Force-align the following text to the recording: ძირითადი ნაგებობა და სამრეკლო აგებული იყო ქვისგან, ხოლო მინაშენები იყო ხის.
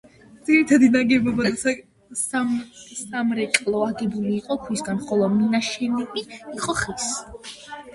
ძირითადი 0.45 0.87
ნაგებობა 0.95 1.51
და 1.65 1.73
სამრეკლო 2.23 3.85
აგებული 3.91 4.35
იყო 4.41 4.61
ქვისგან, 4.67 5.07
ხოლო 5.09 5.33
მინაშენები 5.39 6.29
იყო 6.39 6.81
ხის. 6.87 7.11